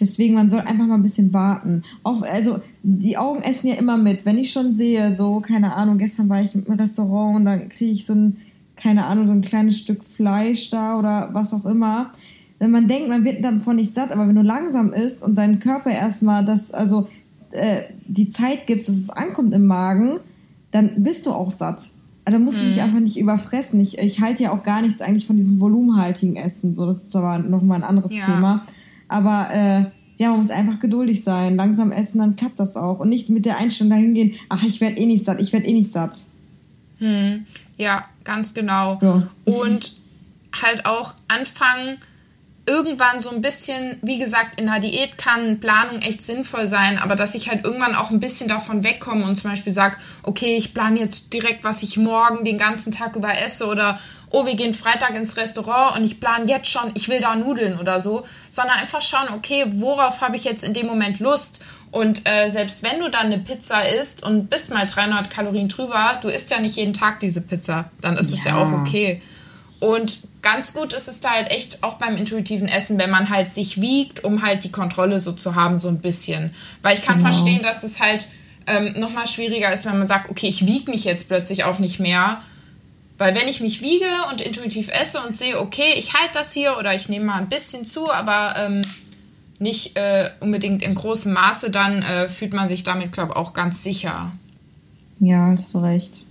Deswegen, 0.00 0.34
man 0.34 0.48
soll 0.48 0.60
einfach 0.60 0.86
mal 0.86 0.94
ein 0.94 1.02
bisschen 1.02 1.32
warten. 1.32 1.82
Auch, 2.02 2.22
also, 2.22 2.60
die 2.82 3.16
Augen 3.16 3.42
essen 3.42 3.68
ja 3.68 3.74
immer 3.74 3.96
mit. 3.96 4.24
Wenn 4.24 4.38
ich 4.38 4.52
schon 4.52 4.76
sehe, 4.76 5.14
so, 5.14 5.40
keine 5.40 5.74
Ahnung, 5.74 5.98
gestern 5.98 6.28
war 6.28 6.40
ich 6.40 6.54
im 6.54 6.72
Restaurant 6.72 7.36
und 7.36 7.44
dann 7.44 7.68
kriege 7.68 7.90
ich 7.90 8.06
so 8.06 8.14
ein, 8.14 8.36
keine 8.76 9.06
Ahnung, 9.06 9.26
so 9.26 9.32
ein 9.32 9.42
kleines 9.42 9.78
Stück 9.78 10.04
Fleisch 10.04 10.70
da 10.70 10.98
oder 10.98 11.30
was 11.32 11.52
auch 11.52 11.66
immer. 11.66 12.12
Wenn 12.60 12.70
man 12.70 12.86
denkt, 12.86 13.08
man 13.08 13.24
wird 13.24 13.44
davon 13.44 13.76
nicht 13.76 13.94
satt, 13.94 14.12
aber 14.12 14.28
wenn 14.28 14.36
du 14.36 14.42
langsam 14.42 14.92
isst 14.92 15.22
und 15.22 15.36
dein 15.36 15.58
Körper 15.58 15.90
erstmal 15.90 16.44
das, 16.44 16.70
also, 16.70 17.08
äh, 17.50 17.82
die 18.06 18.30
Zeit 18.30 18.66
gibst, 18.66 18.88
dass 18.88 18.96
es 18.96 19.10
ankommt 19.10 19.52
im 19.52 19.66
Magen, 19.66 20.20
dann 20.70 21.02
bist 21.02 21.26
du 21.26 21.32
auch 21.32 21.50
satt. 21.50 21.92
Da 22.24 22.38
musst 22.38 22.60
du 22.60 22.66
dich 22.66 22.76
mhm. 22.76 22.82
einfach 22.82 23.00
nicht 23.00 23.18
überfressen. 23.18 23.80
Ich, 23.80 23.98
ich 23.98 24.20
halte 24.20 24.42
ja 24.42 24.52
auch 24.52 24.62
gar 24.62 24.82
nichts 24.82 25.00
eigentlich 25.00 25.26
von 25.26 25.38
diesem 25.38 25.60
volumenhaltigen 25.60 26.36
Essen. 26.36 26.74
So, 26.74 26.84
das 26.84 27.04
ist 27.04 27.16
aber 27.16 27.38
nochmal 27.38 27.78
ein 27.78 27.88
anderes 27.88 28.12
ja. 28.12 28.24
Thema. 28.24 28.66
Aber 29.08 29.48
äh, 29.52 29.84
ja, 30.16 30.30
man 30.30 30.38
muss 30.38 30.50
einfach 30.50 30.78
geduldig 30.78 31.24
sein. 31.24 31.56
Langsam 31.56 31.92
essen, 31.92 32.18
dann 32.18 32.36
klappt 32.36 32.60
das 32.60 32.76
auch. 32.76 33.00
Und 33.00 33.08
nicht 33.08 33.30
mit 33.30 33.44
der 33.44 33.58
Einstellung 33.58 33.90
dahin 33.90 34.14
gehen, 34.14 34.34
ach, 34.48 34.64
ich 34.64 34.80
werde 34.80 34.96
eh 34.96 35.06
nicht 35.06 35.24
satt, 35.24 35.40
ich 35.40 35.52
werde 35.52 35.66
eh 35.66 35.72
nicht 35.72 35.90
satt. 35.90 36.26
Hm. 36.98 37.46
Ja, 37.76 38.04
ganz 38.24 38.54
genau. 38.54 38.98
Ja. 39.00 39.28
Und 39.44 39.92
halt 40.62 40.86
auch 40.86 41.14
anfangen, 41.28 41.98
irgendwann 42.68 43.20
so 43.20 43.30
ein 43.30 43.40
bisschen, 43.40 43.98
wie 44.02 44.18
gesagt, 44.18 44.60
in 44.60 44.66
der 44.66 44.78
Diät 44.78 45.16
kann 45.16 45.58
Planung 45.58 46.00
echt 46.00 46.22
sinnvoll 46.22 46.66
sein, 46.66 46.98
aber 46.98 47.16
dass 47.16 47.34
ich 47.34 47.48
halt 47.48 47.64
irgendwann 47.64 47.94
auch 47.94 48.10
ein 48.10 48.20
bisschen 48.20 48.48
davon 48.48 48.84
wegkomme 48.84 49.24
und 49.24 49.36
zum 49.36 49.50
Beispiel 49.50 49.72
sage, 49.72 49.96
okay, 50.22 50.56
ich 50.56 50.74
plane 50.74 51.00
jetzt 51.00 51.32
direkt, 51.32 51.64
was 51.64 51.82
ich 51.82 51.96
morgen 51.96 52.44
den 52.44 52.58
ganzen 52.58 52.92
Tag 52.92 53.16
über 53.16 53.36
esse 53.36 53.66
oder 53.66 53.98
oh, 54.30 54.44
wir 54.44 54.54
gehen 54.54 54.74
Freitag 54.74 55.16
ins 55.16 55.38
Restaurant 55.38 55.96
und 55.96 56.04
ich 56.04 56.20
plane 56.20 56.44
jetzt 56.46 56.70
schon, 56.70 56.90
ich 56.94 57.08
will 57.08 57.20
da 57.20 57.34
Nudeln 57.34 57.78
oder 57.80 58.00
so, 58.00 58.24
sondern 58.50 58.76
einfach 58.76 59.00
schauen, 59.00 59.28
okay, 59.34 59.64
worauf 59.70 60.20
habe 60.20 60.36
ich 60.36 60.44
jetzt 60.44 60.62
in 60.62 60.74
dem 60.74 60.86
Moment 60.86 61.20
Lust? 61.20 61.60
Und 61.90 62.28
äh, 62.28 62.50
selbst 62.50 62.82
wenn 62.82 63.00
du 63.00 63.10
dann 63.10 63.26
eine 63.26 63.38
Pizza 63.38 63.80
isst 63.88 64.22
und 64.22 64.50
bist 64.50 64.72
mal 64.72 64.86
300 64.86 65.30
Kalorien 65.30 65.68
drüber, 65.68 66.18
du 66.20 66.28
isst 66.28 66.50
ja 66.50 66.60
nicht 66.60 66.76
jeden 66.76 66.92
Tag 66.92 67.20
diese 67.20 67.40
Pizza, 67.40 67.90
dann 68.02 68.18
ist 68.18 68.32
es 68.32 68.44
ja 68.44 68.58
auch 68.58 68.72
okay. 68.72 69.22
Und 69.80 70.18
ganz 70.42 70.74
gut 70.74 70.92
ist 70.92 71.08
es 71.08 71.20
da 71.20 71.30
halt 71.30 71.50
echt 71.50 71.82
auch 71.82 71.94
beim 71.94 72.16
intuitiven 72.16 72.68
Essen, 72.68 72.98
wenn 72.98 73.10
man 73.10 73.30
halt 73.30 73.52
sich 73.52 73.80
wiegt, 73.80 74.24
um 74.24 74.42
halt 74.42 74.64
die 74.64 74.72
Kontrolle 74.72 75.20
so 75.20 75.32
zu 75.32 75.54
haben, 75.54 75.78
so 75.78 75.88
ein 75.88 76.00
bisschen. 76.00 76.54
Weil 76.82 76.96
ich 76.96 77.02
kann 77.02 77.18
genau. 77.18 77.30
verstehen, 77.30 77.62
dass 77.62 77.84
es 77.84 78.00
halt 78.00 78.28
ähm, 78.66 78.94
nochmal 78.98 79.26
schwieriger 79.26 79.72
ist, 79.72 79.86
wenn 79.86 79.98
man 79.98 80.06
sagt, 80.06 80.30
okay, 80.30 80.48
ich 80.48 80.66
wiege 80.66 80.90
mich 80.90 81.04
jetzt 81.04 81.28
plötzlich 81.28 81.64
auch 81.64 81.78
nicht 81.78 82.00
mehr. 82.00 82.42
Weil 83.18 83.34
wenn 83.34 83.48
ich 83.48 83.60
mich 83.60 83.82
wiege 83.82 84.06
und 84.30 84.40
intuitiv 84.40 84.90
esse 84.90 85.20
und 85.20 85.34
sehe, 85.34 85.60
okay, 85.60 85.94
ich 85.96 86.14
halte 86.14 86.34
das 86.34 86.52
hier 86.52 86.76
oder 86.78 86.94
ich 86.94 87.08
nehme 87.08 87.26
mal 87.26 87.38
ein 87.38 87.48
bisschen 87.48 87.84
zu, 87.84 88.10
aber 88.12 88.54
ähm, 88.56 88.82
nicht 89.58 89.96
äh, 89.96 90.30
unbedingt 90.40 90.82
in 90.82 90.94
großem 90.94 91.32
Maße, 91.32 91.70
dann 91.70 92.02
äh, 92.02 92.28
fühlt 92.28 92.52
man 92.52 92.68
sich 92.68 92.84
damit, 92.84 93.12
glaube 93.12 93.32
ich, 93.32 93.36
auch 93.36 93.54
ganz 93.54 93.82
sicher. 93.82 94.32
Ja, 95.20 95.50
hast 95.50 95.74
du 95.74 95.78
recht. 95.78 96.24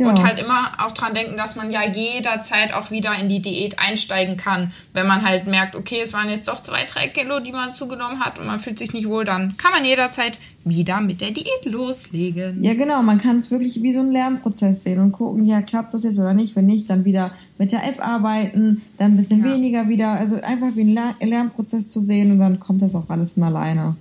Ja. 0.00 0.08
Und 0.08 0.24
halt 0.24 0.40
immer 0.40 0.72
auch 0.78 0.92
dran 0.92 1.12
denken, 1.12 1.36
dass 1.36 1.56
man 1.56 1.70
ja 1.70 1.82
jederzeit 1.84 2.72
auch 2.72 2.90
wieder 2.90 3.14
in 3.18 3.28
die 3.28 3.42
Diät 3.42 3.78
einsteigen 3.78 4.38
kann. 4.38 4.72
Wenn 4.94 5.06
man 5.06 5.28
halt 5.28 5.46
merkt, 5.46 5.76
okay, 5.76 6.00
es 6.02 6.14
waren 6.14 6.30
jetzt 6.30 6.48
doch 6.48 6.62
zwei, 6.62 6.84
drei 6.84 7.08
Kilo, 7.08 7.38
die 7.40 7.52
man 7.52 7.70
zugenommen 7.70 8.20
hat 8.20 8.38
und 8.38 8.46
man 8.46 8.58
fühlt 8.58 8.78
sich 8.78 8.94
nicht 8.94 9.06
wohl, 9.06 9.26
dann 9.26 9.58
kann 9.58 9.72
man 9.72 9.84
jederzeit 9.84 10.38
wieder 10.64 11.02
mit 11.02 11.20
der 11.20 11.32
Diät 11.32 11.66
loslegen. 11.66 12.64
Ja, 12.64 12.72
genau. 12.72 13.02
Man 13.02 13.20
kann 13.20 13.36
es 13.36 13.50
wirklich 13.50 13.82
wie 13.82 13.92
so 13.92 14.00
einen 14.00 14.12
Lernprozess 14.12 14.84
sehen 14.84 15.00
und 15.00 15.12
gucken, 15.12 15.44
ja, 15.44 15.60
klappt 15.60 15.92
das 15.92 16.02
jetzt 16.02 16.18
oder 16.18 16.32
nicht. 16.32 16.56
Wenn 16.56 16.64
nicht, 16.64 16.88
dann 16.88 17.04
wieder 17.04 17.32
mit 17.58 17.70
der 17.70 17.86
App 17.86 18.02
arbeiten, 18.02 18.80
dann 18.96 19.12
ein 19.12 19.16
bisschen 19.18 19.44
ja. 19.44 19.54
weniger 19.54 19.88
wieder. 19.90 20.12
Also 20.12 20.40
einfach 20.40 20.68
wie 20.76 20.96
einen 20.96 21.14
Lernprozess 21.20 21.90
zu 21.90 22.00
sehen 22.00 22.32
und 22.32 22.38
dann 22.38 22.58
kommt 22.58 22.80
das 22.80 22.94
auch 22.94 23.10
alles 23.10 23.32
von 23.32 23.42
alleine. 23.42 23.96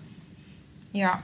Ja. 0.94 1.20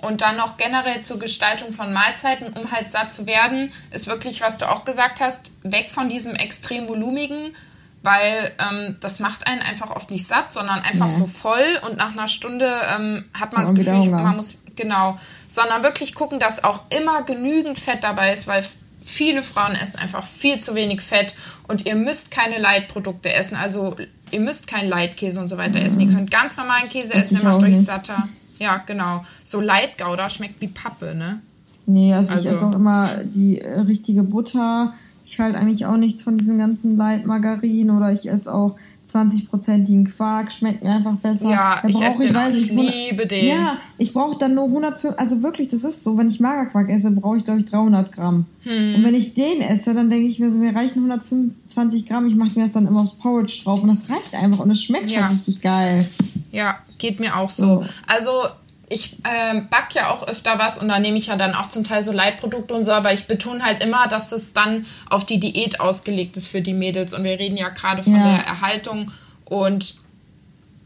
Und 0.00 0.20
dann 0.20 0.36
noch 0.36 0.56
generell 0.56 1.00
zur 1.00 1.18
Gestaltung 1.18 1.72
von 1.72 1.92
Mahlzeiten, 1.92 2.52
um 2.56 2.70
halt 2.70 2.90
satt 2.90 3.10
zu 3.10 3.26
werden, 3.26 3.72
ist 3.90 4.06
wirklich, 4.06 4.40
was 4.40 4.58
du 4.58 4.70
auch 4.70 4.84
gesagt 4.84 5.20
hast, 5.20 5.50
weg 5.62 5.90
von 5.90 6.08
diesem 6.08 6.34
extrem 6.36 6.88
volumigen, 6.88 7.54
weil 8.02 8.52
ähm, 8.58 8.96
das 9.00 9.18
macht 9.18 9.46
einen 9.48 9.60
einfach 9.60 9.90
oft 9.90 10.10
nicht 10.10 10.26
satt, 10.26 10.52
sondern 10.52 10.80
einfach 10.80 11.08
ja. 11.08 11.18
so 11.18 11.26
voll 11.26 11.80
und 11.88 11.96
nach 11.96 12.12
einer 12.12 12.28
Stunde 12.28 12.80
ähm, 12.94 13.24
hat 13.34 13.52
man 13.52 13.62
das 13.62 13.74
Gefühl, 13.74 14.08
man 14.08 14.36
muss, 14.36 14.54
genau, 14.76 15.18
sondern 15.48 15.82
wirklich 15.82 16.14
gucken, 16.14 16.38
dass 16.38 16.62
auch 16.62 16.82
immer 16.96 17.22
genügend 17.22 17.76
Fett 17.76 18.04
dabei 18.04 18.32
ist, 18.32 18.46
weil 18.46 18.64
viele 19.04 19.42
Frauen 19.42 19.74
essen 19.74 19.98
einfach 19.98 20.24
viel 20.24 20.60
zu 20.60 20.76
wenig 20.76 21.00
Fett 21.00 21.34
und 21.66 21.86
ihr 21.86 21.96
müsst 21.96 22.30
keine 22.30 22.58
Leitprodukte 22.58 23.32
essen, 23.32 23.56
also 23.56 23.96
ihr 24.30 24.40
müsst 24.40 24.66
keinen 24.66 24.88
Leitkäse 24.88 25.40
und 25.40 25.48
so 25.48 25.56
weiter 25.56 25.80
mhm. 25.80 25.86
essen. 25.86 26.00
Ihr 26.00 26.12
könnt 26.12 26.30
ganz 26.30 26.56
normalen 26.56 26.88
Käse 26.88 27.14
das 27.14 27.22
essen, 27.22 27.40
der 27.40 27.50
macht 27.50 27.62
euch 27.62 27.68
nicht. 27.70 27.84
satter. 27.84 28.28
Ja, 28.58 28.82
genau. 28.84 29.24
So 29.44 29.60
Leitgouda 29.60 30.30
schmeckt 30.30 30.60
wie 30.60 30.68
Pappe, 30.68 31.14
ne? 31.14 31.40
Nee, 31.86 32.12
also, 32.12 32.32
also 32.32 32.48
ich 32.48 32.54
esse 32.54 32.66
auch 32.66 32.74
immer 32.74 33.08
die 33.24 33.60
äh, 33.60 33.80
richtige 33.80 34.22
Butter. 34.22 34.92
Ich 35.24 35.40
halte 35.40 35.58
eigentlich 35.58 35.86
auch 35.86 35.96
nichts 35.96 36.22
von 36.22 36.36
diesen 36.36 36.58
ganzen 36.58 36.96
Leitmargarinen 36.96 37.96
oder 37.96 38.12
ich 38.12 38.30
esse 38.30 38.52
auch 38.52 38.76
20-prozentigen 39.08 40.04
Quark, 40.04 40.52
schmeckt 40.52 40.84
mir 40.84 40.90
einfach 40.90 41.16
besser. 41.16 41.50
Ja, 41.50 41.82
ich 41.86 42.00
esse 42.00 42.26
den 42.26 42.36
auch, 42.36 42.48
ich 42.50 42.70
liebe 42.70 43.26
den. 43.26 43.46
Ja, 43.46 43.78
ich 43.96 44.12
brauche 44.12 44.38
dann 44.38 44.54
nur 44.54 44.64
105, 44.64 45.14
also 45.16 45.42
wirklich, 45.42 45.68
das 45.68 45.84
ist 45.84 46.04
so, 46.04 46.18
wenn 46.18 46.28
ich 46.28 46.40
Magerquark 46.40 46.90
esse, 46.90 47.10
brauche 47.10 47.38
ich 47.38 47.44
glaube 47.44 47.60
ich 47.60 47.64
300 47.66 48.12
Gramm. 48.12 48.44
Hm. 48.64 48.96
Und 48.96 49.04
wenn 49.04 49.14
ich 49.14 49.34
den 49.34 49.62
esse, 49.62 49.94
dann 49.94 50.10
denke 50.10 50.28
ich 50.28 50.38
mir 50.38 50.52
so, 50.52 50.58
mir 50.58 50.76
reichen 50.76 50.98
125 50.98 52.06
Gramm, 52.06 52.26
ich 52.26 52.36
mache 52.36 52.58
mir 52.58 52.66
das 52.66 52.72
dann 52.72 52.86
immer 52.86 53.00
aufs 53.00 53.14
Porridge 53.14 53.62
drauf 53.64 53.82
und 53.82 53.88
das 53.88 54.10
reicht 54.10 54.34
einfach 54.34 54.64
und 54.64 54.70
es 54.70 54.82
schmeckt 54.82 55.10
ja. 55.10 55.26
richtig 55.26 55.62
geil. 55.62 56.04
Ja, 56.50 56.78
geht 56.98 57.20
mir 57.20 57.36
auch 57.36 57.48
so. 57.48 57.82
so. 57.82 57.88
Also 58.06 58.48
ich 58.90 59.18
äh, 59.24 59.60
back 59.60 59.94
ja 59.94 60.10
auch 60.10 60.26
öfter 60.26 60.58
was 60.58 60.78
und 60.78 60.88
da 60.88 60.98
nehme 60.98 61.18
ich 61.18 61.26
ja 61.26 61.36
dann 61.36 61.54
auch 61.54 61.68
zum 61.68 61.84
Teil 61.84 62.02
so 62.02 62.12
Leitprodukte 62.12 62.74
und 62.74 62.84
so, 62.84 62.92
aber 62.92 63.12
ich 63.12 63.26
betone 63.26 63.62
halt 63.62 63.82
immer, 63.82 64.08
dass 64.08 64.30
das 64.30 64.52
dann 64.52 64.86
auf 65.10 65.26
die 65.26 65.38
Diät 65.38 65.80
ausgelegt 65.80 66.36
ist 66.36 66.48
für 66.48 66.62
die 66.62 66.72
Mädels 66.72 67.12
und 67.12 67.24
wir 67.24 67.38
reden 67.38 67.56
ja 67.56 67.68
gerade 67.68 68.02
von 68.02 68.16
ja. 68.16 68.24
der 68.24 68.46
Erhaltung 68.46 69.10
und 69.44 69.96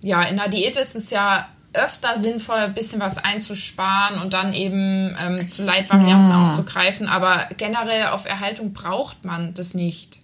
ja, 0.02 0.22
in 0.22 0.36
der 0.36 0.48
Diät 0.48 0.76
ist 0.76 0.96
es 0.96 1.10
ja 1.10 1.48
öfter 1.74 2.16
sinnvoll, 2.16 2.56
ein 2.56 2.74
bisschen 2.74 3.00
was 3.00 3.24
einzusparen 3.24 4.20
und 4.20 4.34
dann 4.34 4.52
eben 4.52 5.16
ähm, 5.18 5.46
zu 5.46 5.62
Leitvarianten 5.62 6.30
ja. 6.30 6.42
auch 6.42 6.54
zu 6.54 6.64
greifen, 6.64 7.08
aber 7.08 7.46
generell 7.56 8.08
auf 8.08 8.26
Erhaltung 8.26 8.72
braucht 8.72 9.24
man 9.24 9.54
das 9.54 9.74
nicht 9.74 10.21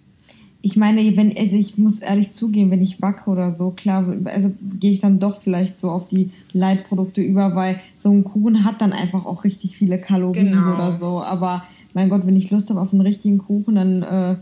ich 0.61 0.75
meine, 0.75 1.15
wenn, 1.15 1.35
also 1.37 1.55
ich 1.55 1.77
muss 1.77 1.99
ehrlich 1.99 2.33
zugeben, 2.33 2.69
wenn 2.71 2.81
ich 2.81 2.97
backe 2.97 3.29
oder 3.29 3.53
so, 3.53 3.71
klar, 3.71 4.05
also 4.25 4.51
gehe 4.79 4.91
ich 4.91 4.99
dann 4.99 5.19
doch 5.19 5.41
vielleicht 5.41 5.79
so 5.79 5.89
auf 5.89 6.07
die 6.07 6.31
Leitprodukte 6.51 7.21
über, 7.21 7.55
weil 7.55 7.79
so 7.95 8.11
ein 8.11 8.25
Kuchen 8.25 8.65
hat 8.65 8.81
dann 8.81 8.91
einfach 8.91 9.25
auch 9.25 9.45
richtig 9.45 9.77
viele 9.77 9.99
Kalorien 9.99 10.51
genau. 10.51 10.73
oder 10.73 10.91
so. 10.91 11.23
Aber 11.23 11.63
mein 11.93 12.09
Gott, 12.09 12.27
wenn 12.27 12.35
ich 12.35 12.51
Lust 12.51 12.69
habe 12.69 12.81
auf 12.81 12.91
einen 12.91 13.01
richtigen 13.01 13.37
Kuchen, 13.37 13.75
dann, 13.75 14.03
äh, 14.03 14.35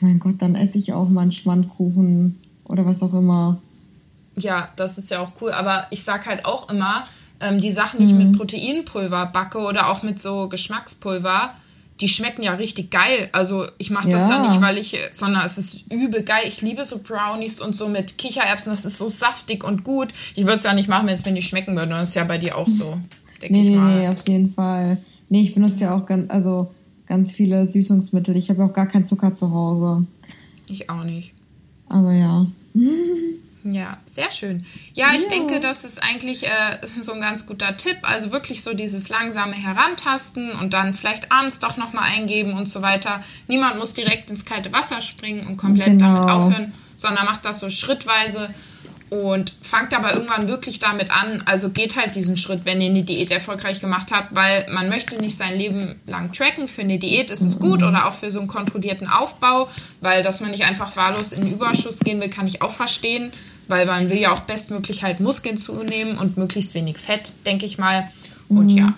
mein 0.00 0.20
Gott, 0.20 0.36
dann 0.38 0.54
esse 0.54 0.78
ich 0.78 0.92
auch 0.92 1.08
mal 1.08 1.22
einen 1.22 1.32
Schmandkuchen 1.32 2.38
oder 2.64 2.86
was 2.86 3.02
auch 3.02 3.12
immer. 3.12 3.58
Ja, 4.36 4.68
das 4.76 4.98
ist 4.98 5.10
ja 5.10 5.18
auch 5.18 5.32
cool. 5.40 5.50
Aber 5.50 5.86
ich 5.90 6.04
sag 6.04 6.26
halt 6.26 6.44
auch 6.44 6.70
immer, 6.70 7.04
ähm, 7.40 7.60
die 7.60 7.72
Sachen, 7.72 7.98
die 7.98 8.04
ich 8.04 8.14
mit 8.14 8.28
mhm. 8.28 8.32
Proteinpulver 8.32 9.26
backe 9.26 9.58
oder 9.58 9.90
auch 9.90 10.04
mit 10.04 10.20
so 10.20 10.48
Geschmackspulver, 10.48 11.54
die 12.00 12.08
schmecken 12.08 12.42
ja 12.42 12.54
richtig 12.54 12.90
geil. 12.90 13.28
Also 13.32 13.66
ich 13.78 13.90
mache 13.90 14.08
das 14.08 14.28
ja. 14.28 14.42
ja 14.42 14.48
nicht, 14.48 14.60
weil 14.60 14.78
ich, 14.78 14.96
sondern 15.10 15.44
es 15.44 15.58
ist 15.58 15.92
übel 15.92 16.22
geil. 16.22 16.44
Ich 16.46 16.62
liebe 16.62 16.84
so 16.84 16.98
Brownies 16.98 17.60
und 17.60 17.74
so 17.74 17.88
mit 17.88 18.16
Kichererbsen. 18.16 18.72
Das 18.72 18.84
ist 18.84 18.96
so 18.96 19.08
saftig 19.08 19.64
und 19.64 19.84
gut. 19.84 20.08
Ich 20.34 20.44
würde 20.44 20.58
es 20.58 20.64
ja 20.64 20.72
nicht 20.72 20.88
machen, 20.88 21.06
wenn 21.06 21.14
es 21.14 21.24
mir 21.24 21.32
nicht 21.32 21.48
schmecken 21.48 21.76
würde. 21.76 21.92
Und 21.92 22.00
das 22.00 22.10
ist 22.10 22.14
ja 22.14 22.24
bei 22.24 22.38
dir 22.38 22.56
auch 22.56 22.68
so, 22.68 22.98
denke 23.42 23.58
nee, 23.58 23.68
ich 23.68 23.76
mal. 23.76 23.98
Nee, 23.98 24.08
auf 24.08 24.26
jeden 24.26 24.52
Fall. 24.52 24.96
Nee, 25.28 25.42
ich 25.42 25.54
benutze 25.54 25.84
ja 25.84 25.94
auch 25.94 26.06
ganz, 26.06 26.30
also 26.30 26.72
ganz 27.06 27.32
viele 27.32 27.66
Süßungsmittel. 27.66 28.36
Ich 28.36 28.48
habe 28.50 28.64
auch 28.64 28.72
gar 28.72 28.86
keinen 28.86 29.04
Zucker 29.04 29.34
zu 29.34 29.50
Hause. 29.50 30.06
Ich 30.68 30.88
auch 30.88 31.04
nicht. 31.04 31.34
Aber 31.88 32.12
ja. 32.12 32.46
Ja, 33.62 33.98
sehr 34.10 34.30
schön. 34.30 34.64
Ja, 34.94 35.12
ich 35.14 35.24
ja. 35.24 35.28
denke, 35.30 35.60
das 35.60 35.84
ist 35.84 36.02
eigentlich 36.02 36.46
äh, 36.46 36.78
so 37.00 37.12
ein 37.12 37.20
ganz 37.20 37.46
guter 37.46 37.76
Tipp. 37.76 37.98
Also 38.02 38.32
wirklich 38.32 38.62
so 38.62 38.74
dieses 38.74 39.08
langsame 39.08 39.54
Herantasten 39.54 40.52
und 40.52 40.72
dann 40.72 40.94
vielleicht 40.94 41.30
abends 41.30 41.58
doch 41.58 41.76
nochmal 41.76 42.10
eingeben 42.10 42.54
und 42.54 42.68
so 42.68 42.82
weiter. 42.82 43.22
Niemand 43.48 43.78
muss 43.78 43.94
direkt 43.94 44.30
ins 44.30 44.44
kalte 44.44 44.72
Wasser 44.72 45.00
springen 45.00 45.46
und 45.46 45.56
komplett 45.56 45.88
genau. 45.88 46.14
damit 46.14 46.30
aufhören, 46.30 46.74
sondern 46.96 47.26
macht 47.26 47.44
das 47.44 47.60
so 47.60 47.70
schrittweise 47.70 48.54
und 49.10 49.52
fangt 49.60 49.94
aber 49.94 50.14
irgendwann 50.14 50.48
wirklich 50.48 50.78
damit 50.78 51.10
an. 51.10 51.42
Also 51.44 51.70
geht 51.70 51.96
halt 51.96 52.14
diesen 52.14 52.36
Schritt, 52.36 52.64
wenn 52.64 52.80
ihr 52.80 52.90
eine 52.90 53.02
Diät 53.02 53.30
erfolgreich 53.30 53.80
gemacht 53.80 54.08
habt, 54.12 54.34
weil 54.34 54.66
man 54.70 54.88
möchte 54.88 55.16
nicht 55.16 55.36
sein 55.36 55.58
Leben 55.58 56.00
lang 56.06 56.32
tracken. 56.32 56.68
Für 56.68 56.82
eine 56.82 56.98
Diät 56.98 57.30
ist 57.30 57.42
es 57.42 57.58
gut 57.58 57.82
oder 57.82 58.06
auch 58.06 58.12
für 58.12 58.30
so 58.30 58.38
einen 58.38 58.48
kontrollierten 58.48 59.08
Aufbau, 59.08 59.68
weil 60.00 60.22
dass 60.22 60.40
man 60.40 60.52
nicht 60.52 60.64
einfach 60.64 60.96
wahllos 60.96 61.32
in 61.32 61.44
den 61.44 61.52
Überschuss 61.52 61.98
gehen 61.98 62.20
will, 62.20 62.30
kann 62.30 62.46
ich 62.46 62.62
auch 62.62 62.72
verstehen 62.72 63.32
weil 63.70 63.86
man 63.86 64.10
will 64.10 64.18
ja 64.18 64.32
auch 64.32 64.40
bestmöglich 64.40 65.02
halt 65.02 65.20
Muskeln 65.20 65.56
zunehmen 65.56 66.18
und 66.18 66.36
möglichst 66.36 66.74
wenig 66.74 66.98
Fett, 66.98 67.32
denke 67.46 67.66
ich 67.66 67.78
mal. 67.78 68.10
Und 68.48 68.66
mhm. 68.66 68.76
ja, 68.76 68.94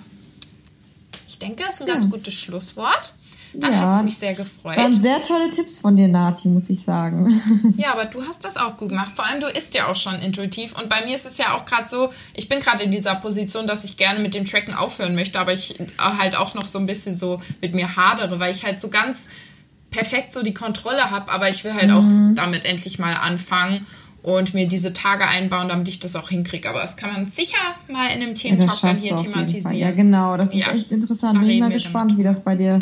ich 1.28 1.38
denke, 1.38 1.62
das 1.62 1.74
ist 1.74 1.82
ein 1.82 1.86
ganz 1.86 2.10
gutes 2.10 2.34
Schlusswort. 2.34 3.12
Dann 3.54 3.72
ja. 3.72 3.80
hat 3.80 3.98
es 3.98 4.02
mich 4.04 4.16
sehr 4.16 4.34
gefreut. 4.34 4.76
Waren 4.76 5.00
sehr 5.00 5.22
tolle 5.22 5.50
Tipps 5.50 5.78
von 5.78 5.96
dir, 5.96 6.08
Nati, 6.08 6.48
muss 6.48 6.70
ich 6.70 6.82
sagen. 6.82 7.40
Ja, 7.76 7.92
aber 7.92 8.04
du 8.04 8.22
hast 8.22 8.44
das 8.44 8.56
auch 8.56 8.76
gut 8.76 8.90
gemacht. 8.90 9.12
Vor 9.14 9.26
allem, 9.26 9.40
du 9.40 9.46
isst 9.46 9.74
ja 9.74 9.88
auch 9.88 9.96
schon 9.96 10.14
intuitiv. 10.20 10.78
Und 10.78 10.88
bei 10.88 11.04
mir 11.04 11.14
ist 11.14 11.26
es 11.26 11.38
ja 11.38 11.54
auch 11.54 11.64
gerade 11.64 11.88
so, 11.88 12.10
ich 12.34 12.48
bin 12.48 12.60
gerade 12.60 12.84
in 12.84 12.90
dieser 12.90 13.14
Position, 13.14 13.66
dass 13.66 13.84
ich 13.84 13.96
gerne 13.96 14.20
mit 14.20 14.34
dem 14.34 14.44
Tracken 14.44 14.74
aufhören 14.74 15.14
möchte, 15.14 15.40
aber 15.40 15.52
ich 15.52 15.78
halt 15.98 16.36
auch 16.36 16.54
noch 16.54 16.66
so 16.66 16.78
ein 16.78 16.86
bisschen 16.86 17.14
so 17.14 17.40
mit 17.60 17.74
mir 17.74 17.96
hadere, 17.96 18.40
weil 18.40 18.52
ich 18.52 18.64
halt 18.64 18.78
so 18.78 18.88
ganz 18.88 19.28
perfekt 19.90 20.32
so 20.32 20.42
die 20.42 20.54
Kontrolle 20.54 21.10
habe, 21.10 21.30
aber 21.30 21.48
ich 21.48 21.64
will 21.64 21.74
halt 21.74 21.90
mhm. 21.90 21.96
auch 21.96 22.34
damit 22.34 22.64
endlich 22.64 22.98
mal 22.98 23.14
anfangen 23.14 23.86
und 24.22 24.54
mir 24.54 24.66
diese 24.68 24.92
Tage 24.92 25.26
einbauen, 25.26 25.68
damit 25.68 25.88
ich 25.88 26.00
das 26.00 26.16
auch 26.16 26.28
hinkriege. 26.28 26.68
Aber 26.68 26.80
das 26.80 26.96
kann 26.96 27.12
man 27.12 27.26
sicher 27.26 27.58
mal 27.88 28.06
in 28.06 28.22
einem 28.22 28.34
Thementalk 28.34 28.82
ja, 28.82 28.88
dann 28.88 28.96
hier 28.96 29.16
thematisieren. 29.16 29.76
Ja, 29.76 29.90
genau, 29.90 30.36
das 30.36 30.54
ist 30.54 30.66
ja. 30.66 30.72
echt 30.72 30.92
interessant. 30.92 31.38
Bin 31.40 31.50
ich 31.50 31.60
mal 31.60 31.70
gespannt, 31.70 32.12
damit. 32.12 32.24
wie 32.24 32.28
das 32.28 32.40
bei 32.40 32.54
dir, 32.54 32.78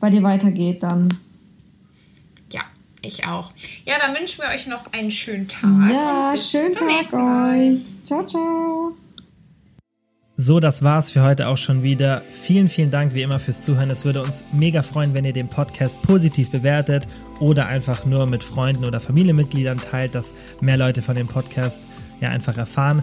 bei 0.00 0.10
dir 0.10 0.22
weitergeht 0.22 0.82
dann. 0.82 1.16
Ja, 2.52 2.62
ich 3.02 3.26
auch. 3.26 3.52
Ja, 3.84 3.94
dann 4.00 4.16
wünschen 4.16 4.42
wir 4.42 4.54
euch 4.54 4.66
noch 4.66 4.92
einen 4.92 5.10
schönen 5.10 5.46
Tag. 5.46 5.90
Ja, 5.90 6.34
schönen 6.36 6.74
Tag 6.74 7.12
euch. 7.12 7.80
Ciao, 8.04 8.26
ciao. 8.26 8.96
So, 10.42 10.58
das 10.58 10.82
war's 10.82 11.10
für 11.10 11.22
heute 11.22 11.48
auch 11.48 11.58
schon 11.58 11.82
wieder. 11.82 12.22
Vielen, 12.30 12.70
vielen 12.70 12.90
Dank 12.90 13.12
wie 13.12 13.20
immer 13.20 13.38
fürs 13.38 13.62
Zuhören. 13.62 13.90
Es 13.90 14.06
würde 14.06 14.22
uns 14.22 14.42
mega 14.54 14.80
freuen, 14.80 15.12
wenn 15.12 15.26
ihr 15.26 15.34
den 15.34 15.48
Podcast 15.48 16.00
positiv 16.00 16.50
bewertet 16.50 17.06
oder 17.40 17.66
einfach 17.66 18.06
nur 18.06 18.24
mit 18.24 18.42
Freunden 18.42 18.86
oder 18.86 19.00
Familienmitgliedern 19.00 19.82
teilt, 19.82 20.14
dass 20.14 20.32
mehr 20.62 20.78
Leute 20.78 21.02
von 21.02 21.14
dem 21.14 21.26
Podcast 21.26 21.82
ja 22.22 22.30
einfach 22.30 22.56
erfahren. 22.56 23.02